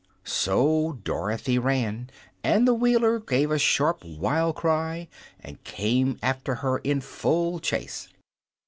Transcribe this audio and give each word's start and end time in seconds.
So 0.25 0.93
Dorothy 1.03 1.59
ran, 1.59 2.09
and 2.43 2.67
the 2.67 2.73
Wheeler 2.73 3.19
gave 3.19 3.51
a 3.51 3.59
sharp, 3.59 4.03
wild 4.03 4.55
cry 4.55 5.07
and 5.39 5.63
came 5.63 6.17
after 6.23 6.55
her 6.65 6.79
in 6.79 7.01
full 7.01 7.59
chase. 7.59 8.09